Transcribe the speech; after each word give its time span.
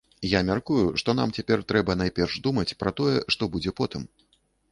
Я 0.29 0.39
мяркую, 0.45 0.85
што 1.01 1.13
нам 1.19 1.33
цяпер 1.39 1.63
трэба 1.73 1.97
найперш 2.01 2.33
думаць 2.49 2.77
пра 2.81 2.95
тое, 3.01 3.15
што 3.35 3.43
будзе 3.57 3.77
потым. 3.81 4.09